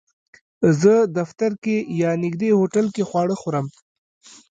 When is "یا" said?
2.01-2.11